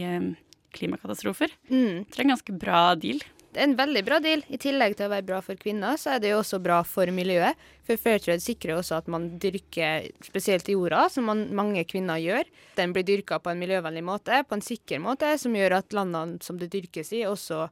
[0.76, 1.52] klimakatastrofer.
[1.70, 2.04] Mm.
[2.08, 3.22] Det er en ganske bra deal.
[3.56, 4.42] Det er en veldig bra deal.
[4.52, 7.08] I tillegg til å være bra for kvinner, så er det jo også bra for
[7.08, 7.56] miljøet.
[7.88, 12.50] For Fairtrade sikrer også at man dyrker spesielt jorda, som man, mange kvinner gjør.
[12.76, 16.36] Den blir dyrka på en miljøvennlig måte, på en sikker måte, som gjør at landene
[16.44, 17.62] som det dyrkes i, også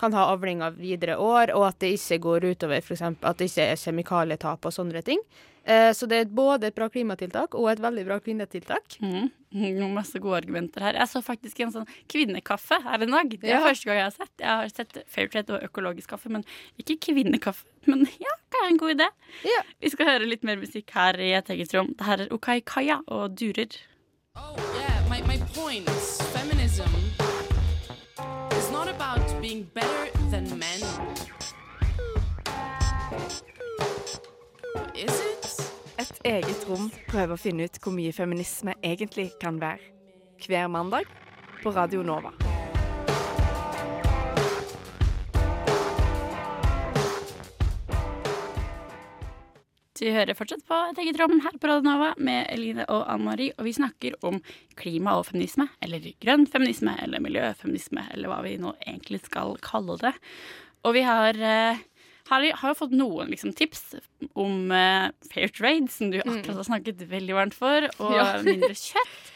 [0.00, 3.68] kan ha avlinger videre år, og at det ikke går utover eksempel, at det ikke
[3.74, 5.20] er kjemikalietap og sånne ting.
[5.68, 8.96] Eh, så det er både et bra klimatiltak og et veldig bra kvinnetiltak.
[9.04, 9.28] Mm.
[9.76, 10.96] noen Masse gode argumenter her.
[11.02, 13.28] Jeg så faktisk en sånn kvinnekaffe her en dag.
[13.36, 13.60] Det er Ja.
[13.66, 14.32] første gang jeg har sett.
[14.40, 16.44] Jeg har sett Fairtrade og økologisk kaffe, men
[16.80, 17.66] ikke kvinnekaffe.
[17.86, 19.10] Men ja, det er en god idé.
[19.84, 21.92] Vi skal høre litt mer musikk her i et eget rom.
[21.92, 23.76] Det her er Okai Kaya og Durer.
[24.36, 25.88] Oh, Yeah, my, my point
[26.32, 27.09] feminism
[29.40, 30.80] being better than men.
[34.94, 35.72] Is it?
[35.98, 39.80] Et eget rom prøver å finne ut hvor mye feminisme egentlig kan være.
[40.44, 41.08] Hver mandag
[41.62, 42.49] på Radio Nova.
[50.00, 53.52] Du hører fortsatt på et eget rom her på Radio med Eline og Anne Marie,
[53.58, 54.38] og vi snakker om
[54.80, 59.98] klima og feminisme, eller grønn feminisme, eller miljøfeminisme, eller hva vi nå egentlig skal kalle
[60.00, 60.14] det.
[60.88, 61.82] Og vi har, eh,
[62.30, 63.98] har, har fått noen liksom, tips
[64.32, 68.30] om uh, fair trade, som du akkurat har snakket veldig varmt for, og Ja.
[68.46, 69.30] mindre kjøtt.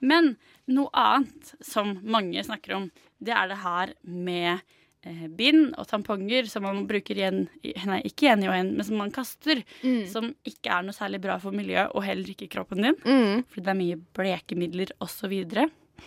[0.00, 2.88] Men noe annet som mange snakker om,
[3.20, 4.64] det er det her med
[5.38, 7.44] bind og tamponger som man bruker igjen,
[7.86, 9.62] nei, ikke igjen og igjen, men som man kaster,
[10.10, 12.98] som ikke er noe særlig bra for miljøet og heller ikke kroppen din,
[13.46, 15.36] fordi det er mye blekemidler osv.
[15.46, 16.06] Og,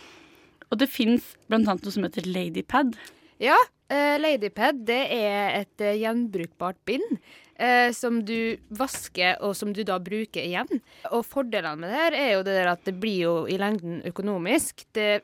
[0.68, 2.92] og det fins annet noe som heter ladypad.
[3.40, 7.16] Ja, uh, Ladypad det er et uh, gjenbrukbart bind
[7.60, 10.80] eh, som du vasker og som du da bruker igjen.
[11.12, 14.00] Og fordelene med det her er jo det der at det blir jo i lengden
[14.08, 14.86] økonomisk.
[14.96, 15.22] Det,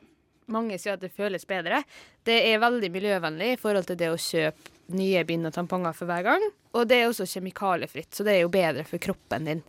[0.53, 1.81] mange sier at det føles bedre.
[2.27, 6.07] Det er veldig miljøvennlig i forhold til det å kjøpe nye bind og tamponger for
[6.09, 6.43] hver gang.
[6.77, 9.63] Og det er også kjemikaliefritt, så det er jo bedre for kroppen din.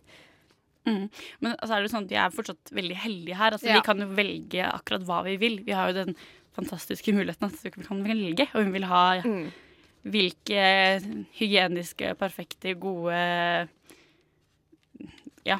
[0.87, 1.07] Mm.
[1.43, 3.55] Men altså er det sånn at vi er fortsatt veldig heldige her.
[3.57, 3.79] Altså, Ja.
[3.79, 5.59] Vi kan jo velge akkurat hva vi vil.
[5.65, 6.15] Vi har jo den
[6.55, 9.03] fantastiske muligheten at vi kan velge om vi vil ha
[10.09, 10.63] hvilke
[11.35, 13.19] hygieniske, perfekte, gode
[15.47, 15.59] ja,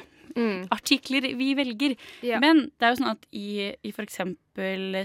[0.74, 1.96] artikler vi velger.
[2.42, 4.20] Men det er jo sånn at i, i f.eks.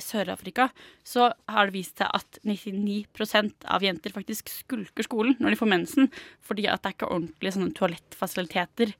[0.05, 0.69] Sør-Afrika
[1.07, 5.71] så har det vist seg at 99% av jenter faktisk skulker skolen når de får
[5.71, 6.09] mensen,
[6.43, 8.91] fordi at det er ikke ordentlige sånne toalettfasiliteter.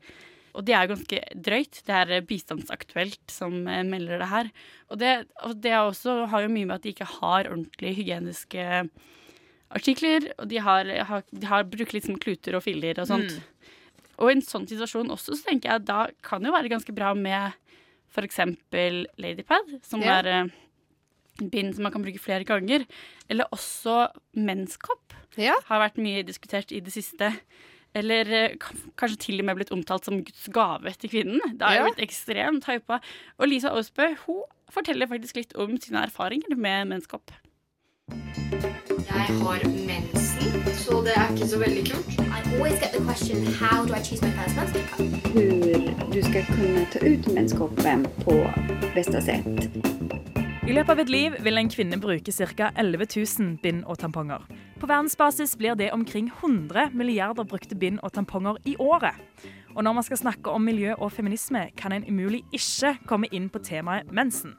[0.56, 1.82] Og det er jo ganske drøyt.
[1.84, 4.52] Det er Bistandsaktuelt som eh, melder det her.
[4.94, 5.12] Og det,
[5.44, 8.64] og det er også, har jo mye med at de ikke har ordentlige hygieniske
[9.76, 10.30] artikler.
[10.40, 13.36] Og de har, har, de har brukt litt som kluter og filler og sånt.
[14.20, 16.70] Og i en sånn situasjon også, så tenker jeg at da kan det jo være
[16.72, 17.54] ganske bra med
[18.16, 18.40] f.eks.
[19.20, 20.20] Ladypad, som Ja.
[20.22, 20.52] er eh,
[21.52, 22.86] bind som man kan bruke flere ganger.
[23.30, 25.14] Eller også menskopp.
[25.68, 27.34] Har vært mye diskutert i det siste.
[27.96, 28.56] Eller eh,
[28.96, 31.42] kanskje til og med blitt omtalt som Guds gave til kvinnen.
[31.58, 31.92] Det har jo Ja.
[31.92, 33.02] blitt ekstremt hypa.
[33.40, 37.32] Og Lisa Aasbø hun forteller faktisk litt om sine erfaringer med menskopp.
[39.16, 42.20] Jeg har mensen, så det er ikke så veldig kult.
[42.20, 45.16] I always get the question, how do I choose my first menstrual cup?
[45.34, 48.36] hur du skal kunne ta ut menskoppen på
[48.96, 49.68] beste sett.
[50.68, 52.72] I løpet av et liv vil en kvinne bruke ca.
[52.78, 53.08] 11
[53.40, 54.46] 000 bind og tamponger.
[54.80, 59.14] På verdensbasis blir det omkring 100 milliarder brukte bind og tamponger i året.
[59.76, 63.50] Og når man skal snakke om miljø og feminisme, kan en umulig ikke komme inn
[63.50, 64.56] på temaet mensen.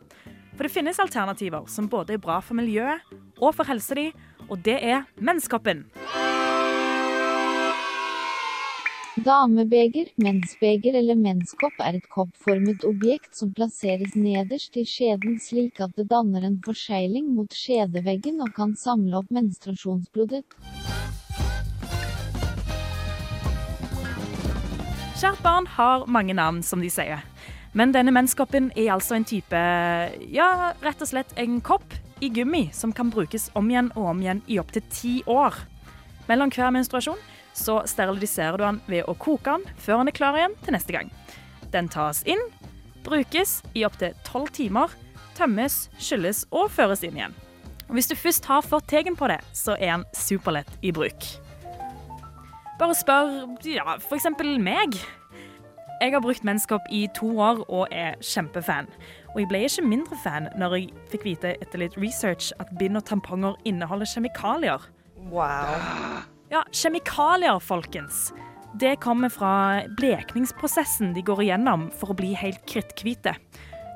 [0.57, 3.05] For det finnes alternativer som både er bra for miljøet
[3.37, 4.07] og for helsa di,
[4.49, 5.85] og det er menskoppen.
[9.27, 15.93] Damebeger, mensbeger eller menskopp er et koppformet objekt som plasseres nederst i skjeden slik at
[15.97, 20.45] det danner en forsegling mot skjedeveggen og kan samle opp menstruasjonsblodet.
[25.17, 27.25] Kjært barn har mange navn, som de sier.
[27.77, 29.63] Men denne menskoppen er altså en type
[30.33, 31.93] Ja, rett og slett en kopp
[32.25, 35.59] i gummi som kan brukes om igjen og om igjen i opptil ti år.
[36.31, 37.21] Mellom hver menstruasjon
[37.57, 40.97] så steriliserer du den ved å koke den før den er klar igjen til neste
[40.97, 41.13] gang.
[41.73, 42.41] Den tas inn,
[43.05, 44.93] brukes i opptil tolv timer,
[45.37, 47.37] tømmes, skylles og føres inn igjen.
[47.87, 51.29] Og Hvis du først har fått tegn på det, så er den superlett i bruk.
[52.81, 53.37] Bare spør
[53.69, 54.97] ja, eksempel meg.
[55.97, 58.89] Jeg har brukt menskopp i to år og er kjempefan.
[59.33, 63.01] Og jeg ble ikke mindre fan når jeg fikk vite etter litt research at bind
[63.01, 64.85] og tamponger inneholder kjemikalier.
[65.33, 65.73] Wow.
[66.53, 68.29] Ja, kjemikalier, folkens.
[68.77, 73.33] Det kommer fra blekningsprosessen de går igjennom for å bli helt kritthvite.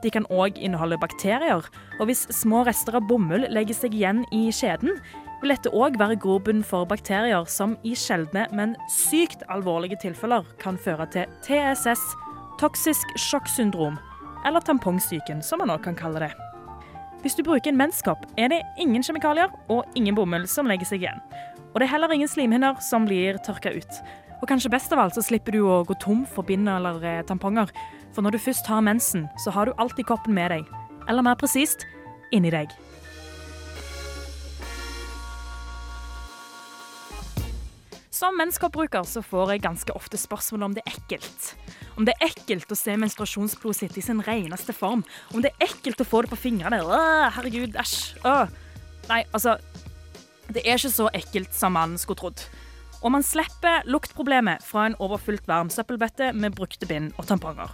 [0.00, 1.66] De kan òg inneholde bakterier,
[2.00, 4.96] og hvis små rester av bomull legger seg igjen i skjeden,
[5.40, 10.79] vil dette òg være grobunn for bakterier som i sjeldne, men sykt alvorlige tilfeller kan
[10.81, 12.03] føre til TSS,
[12.61, 13.98] toksisk sjokksyndrom,
[14.46, 16.33] eller tampongsyken, som man òg kan kalle det.
[17.20, 21.05] Hvis du bruker en menskopp, er det ingen kjemikalier og ingen bomull som legger seg
[21.05, 21.20] igjen.
[21.70, 23.98] Og det er heller ingen slimhinner som blir tørka ut.
[24.40, 27.24] Og kanskje best av alt så slipper du å gå tom for bind eller eh,
[27.29, 27.68] tamponger.
[28.16, 30.64] For når du først har mensen, så har du alltid koppen med deg.
[31.09, 31.85] Eller mer presist
[32.33, 32.72] inni deg.
[38.20, 41.44] Som menskoppbruker så får jeg ganske ofte spørsmål om det er ekkelt.
[41.96, 45.06] Om det er ekkelt å se menstruasjonsblodet sitt i sin reneste form.
[45.33, 46.83] Om det er ekkelt å få det på fingrene.
[46.85, 47.94] Åh, herregud, æsj.
[48.28, 48.50] Åh.
[49.09, 49.56] Nei, altså
[50.52, 52.42] Det er ikke så ekkelt som man skulle trodd.
[53.00, 57.72] Og man slipper luktproblemet fra en overfylt varm søppelbøtte med brukte bind og tamponger.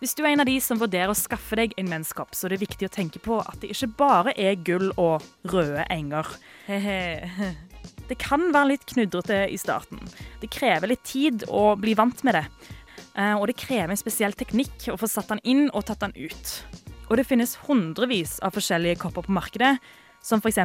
[0.00, 2.54] Hvis du er en av de som vurderer å skaffe deg en menskopp, så er
[2.54, 5.20] det viktig å tenke på at det ikke bare er gull og
[5.52, 6.32] røde enger.
[6.70, 7.52] Hehe.
[8.08, 10.00] Det kan være litt knudrete i starten.
[10.42, 12.44] Det krever litt tid å bli vant med det.
[13.16, 16.14] Eh, Og det krever en spesiell teknikk å få satt den inn og tatt den
[16.16, 16.52] ut.
[17.10, 19.78] Og det finnes hundrevis av forskjellige kopper på markedet,
[20.22, 20.58] som f.eks.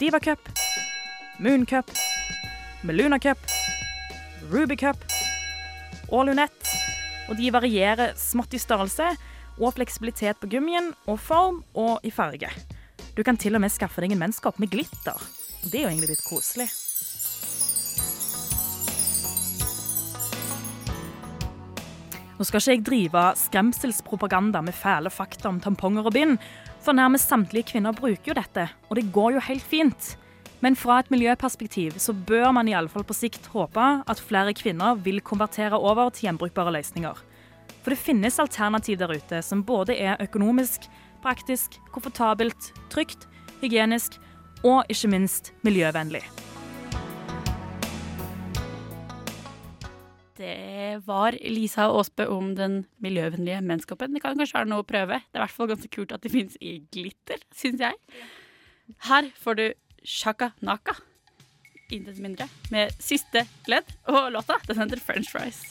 [0.00, 0.48] Diva Cup,
[1.38, 1.90] Moon Cup,
[2.82, 3.38] Meluna Cup,
[4.50, 4.98] Ruby Cup
[6.10, 6.66] og Lunette.
[7.30, 9.12] Og de varierer smått i størrelse
[9.60, 12.50] og fleksibilitet på gummien og form og i farge.
[13.14, 15.20] Du kan til og med skaffe deg en menskopp med glitter.
[15.62, 16.66] Det er jo egentlig litt koselig.
[22.38, 26.40] Nå skal ikke jeg drive skremselspropaganda med fæle fakta om tamponger og bind,
[26.82, 30.08] for nærmest samtlige kvinner bruker jo dette, og det går jo helt fint.
[30.62, 34.54] Men fra et miljøperspektiv så bør man i alle fall på sikt håpe at flere
[34.58, 37.14] kvinner vil konvertere over til gjenbrukbare løsninger.
[37.82, 40.90] For det finnes alternativ der ute som både er økonomisk,
[41.22, 43.28] praktisk, komfortabelt, trygt,
[43.62, 44.18] hygienisk
[44.62, 46.22] og ikke minst miljøvennlig.
[50.42, 54.14] Det var Lisa Aasbø om den miljøvennlige menskoppen.
[54.14, 55.20] Det kan kanskje være noe å prøve.
[55.22, 57.98] Det er i hvert fall ganske kult at det finnes i glitter, syns jeg.
[59.06, 59.66] Her får du
[60.02, 60.96] Shaka Naka,
[61.94, 64.58] intet mindre, med siste ledd og låta.
[64.66, 65.62] Den heter French Fries.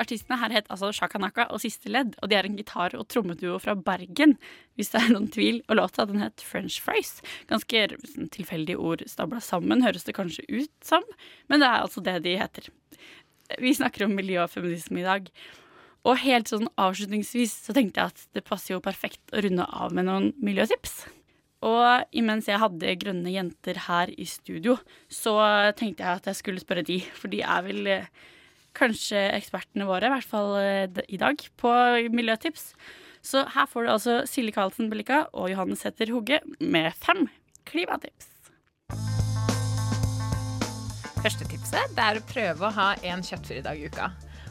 [0.00, 3.06] Artistene her het altså Shaka Naka og Siste Ledd, og de er en gitar- og
[3.12, 4.36] trommeduo fra Bergen,
[4.78, 5.60] hvis det er noen tvil.
[5.68, 7.20] Og låta den het French Fries.
[7.50, 11.04] Ganske sånn, tilfeldige ord stabla sammen, høres det kanskje ut som,
[11.48, 12.70] men det er altså det de heter.
[13.60, 15.30] Vi snakker om miljø og feminisme i dag.
[16.08, 19.92] Og helt sånn avslutningsvis så tenkte jeg at det passer jo perfekt å runde av
[19.92, 21.02] med noen miljøtips.
[21.66, 24.78] Og imens jeg hadde grønne jenter her i studio,
[25.12, 25.36] så
[25.76, 28.06] tenkte jeg at jeg skulle spørre de, for de er vel eh,
[28.76, 31.74] kanskje ekspertene våre, i hvert fall eh, i dag, på
[32.14, 32.72] miljøtips.
[33.22, 37.26] Så her får du altså Silje Karlsen Bellika og Johannes Sæther Hogge med fem
[37.68, 38.30] klimatips.
[41.20, 44.08] Første tipset det er å prøve å ha én kjøttfri dag i uka.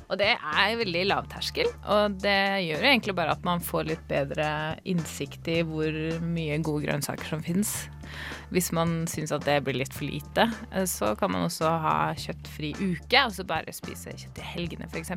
[0.09, 4.05] Og det er veldig lavterskel, og det gjør jo egentlig bare at man får litt
[4.09, 4.47] bedre
[4.89, 5.93] innsikt i hvor
[6.25, 7.75] mye gode grønnsaker som fins.
[8.53, 11.95] Hvis man syns at det blir litt for lite, eh, så kan man også ha
[12.17, 15.13] kjøttfri uke, altså bare spise kjøtt i helgene f.eks.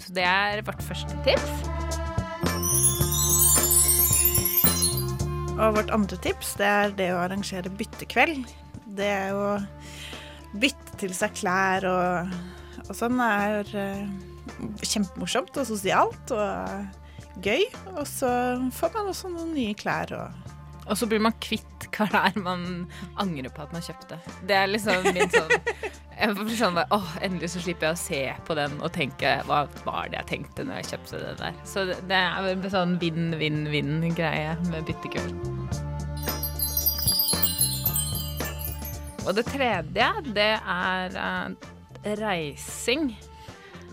[0.00, 2.00] Så det er vårt første tips.
[5.52, 8.48] Og vårt andre tips det er det å arrangere byttekveld.
[8.96, 9.58] Det er å
[10.58, 12.32] bytte til seg klær og,
[12.88, 14.08] og sånn er eh,
[14.82, 17.64] kjempemorsomt og sosialt og gøy.
[17.94, 18.32] Og så
[18.74, 22.38] får man også noen nye klær og Og så blir man kvitt hva det er
[22.42, 22.62] man
[23.20, 24.18] angrer på at man kjøpte.
[24.48, 25.52] Det er liksom min sånn
[26.12, 29.34] Jeg blir sånn bare, åh, Endelig så slipper jeg å se på den og tenke
[29.48, 31.56] hva var det jeg tenkte når jeg kjøpte den der.
[31.68, 35.80] Så det er en sånn vinn-vinn-vinn-greie med byttekveld.
[39.22, 41.72] Og det tredje, det er uh,
[42.18, 43.12] reising.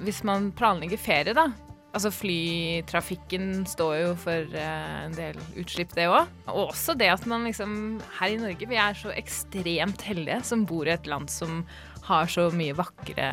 [0.01, 1.49] Hvis man planlegger ferie, da.
[1.89, 6.29] Altså flytrafikken står jo for eh, en del utslipp, det òg.
[6.51, 7.71] Og også det at man liksom
[8.19, 11.63] Her i Norge, vi er så ekstremt heldige som bor i et land som
[12.05, 13.29] har så mye vakre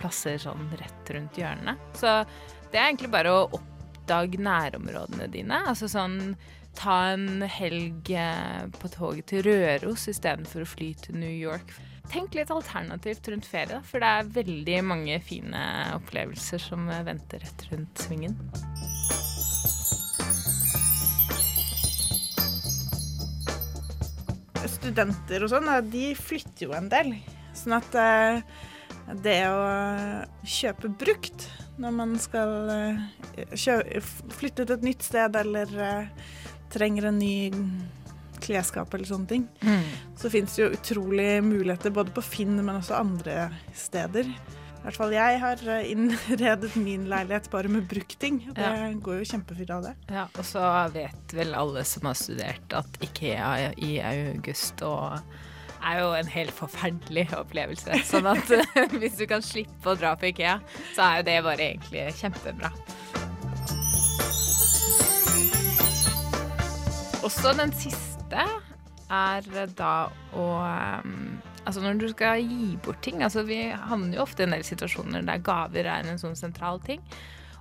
[0.00, 1.82] plasser sånn rett rundt hjørnet.
[1.98, 2.20] Så
[2.70, 5.60] det er egentlig bare å oppdage nærområdene dine.
[5.66, 6.36] Altså sånn
[6.76, 11.74] ta en helg eh, på toget til Røros istedenfor å fly til New York.
[12.12, 15.62] Tenk litt alternativt rundt ferie, for det er veldig mange fine
[15.98, 18.38] opplevelser som venter rett rundt svingen.
[24.86, 27.12] studenter og sånn, de flytter jo en del.
[27.56, 28.40] Sånn at eh,
[29.24, 29.62] det å
[30.46, 31.48] kjøpe brukt
[31.80, 36.28] når man skal eh, flytte til et nytt sted eller eh,
[36.72, 37.34] trenger en ny
[38.40, 39.82] klesskap eller sånne ting, Mm.
[40.16, 44.24] så fins det jo utrolig muligheter både på Finn, men også andre steder.
[44.26, 48.36] I hvert fall jeg har eh, innredet min leilighet bare med bruktting.
[48.48, 48.92] og Det Ja.
[48.92, 49.94] går jo kjempefint av det.
[50.10, 55.18] Ja, og så vet vel alle som har studert at Ikea i august og
[55.82, 57.98] er jo en helt forferdelig opplevelse.
[58.04, 58.46] Sånn at
[59.00, 60.60] hvis du kan slippe å dra på Ikea,
[60.94, 62.70] så er jo det bare egentlig kjempebra.
[67.26, 70.46] Også den siste er da å
[71.04, 74.54] um, Altså når du skal gi bort ting altså Vi havner jo ofte i en
[74.54, 77.02] del situasjoner der gaver er en sånn sentral ting.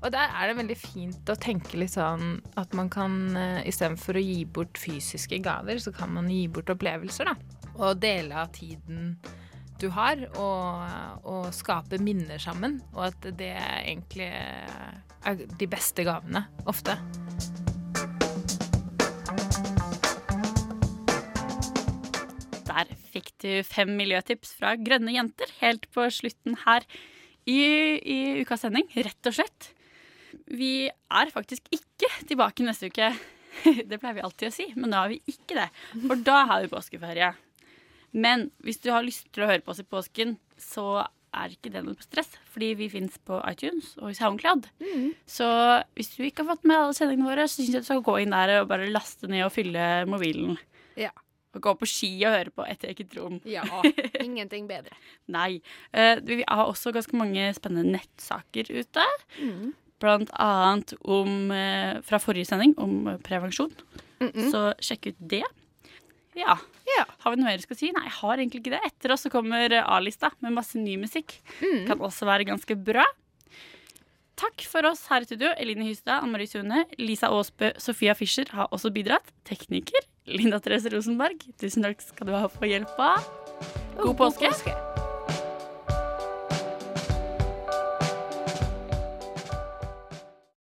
[0.05, 4.19] Og der er det veldig fint å tenke litt sånn at man kan uh, istedenfor
[4.19, 7.71] å gi bort fysiske gaver, så kan man gi bort opplevelser, da.
[7.79, 9.15] Og dele av tiden
[9.81, 12.79] du har, og, og skape minner sammen.
[12.93, 16.99] Og at det egentlig er de beste gavene, ofte.
[22.75, 26.83] Der fikk du fem miljøtips fra grønne jenter helt på slutten her
[27.47, 29.71] i, i ukas sending, rett og slett.
[30.51, 33.13] Vi er faktisk ikke tilbake neste uke.
[33.89, 35.69] Det pleier vi alltid å si, men nå er vi ikke det.
[36.01, 37.31] For da har vi påskeferie.
[38.15, 41.05] Men hvis du har lyst til å høre på oss i påsken, så
[41.35, 44.67] er ikke det noe stress, fordi vi fins på iTunes og i SoundCloud.
[45.27, 45.47] Så
[45.95, 48.17] hvis du ikke har fått med alle sendingene våre, så syns jeg du skal gå
[48.23, 50.55] inn der og bare laste ned og fylle mobilen.
[51.55, 51.57] Ja.
[51.57, 53.39] Og gå på ski og høre på Et eget rom.
[53.47, 53.63] Ja,
[54.25, 54.95] ingenting bedre.
[55.31, 55.61] Nei.
[55.95, 59.05] Eh, vi har også ganske mange spennende nettsaker ute.
[60.03, 63.71] Blant annet om, eh, fra forrige sending om prevensjon.
[64.51, 65.43] Så sjekk ut det.
[66.35, 66.57] Ja.
[67.23, 67.91] Har vi noe mer vi skal si?
[67.95, 68.81] Nei, jeg har egentlig ikke det.
[68.91, 71.37] Etter oss så kommer A-lista med masse ny musikk.
[71.87, 73.05] Kan også være ganske bra.
[74.35, 75.53] Takk for oss her i studio.
[75.57, 79.31] Eline Hystad, Anne Marie Sune, Lisa Aasbø, Sofia Fischer har også bidratt.
[79.47, 81.47] Tekniker Linda Therese Rosenberg.
[81.61, 83.15] Tusen takk skal du ha for hjelpa.
[84.01, 84.51] God påske.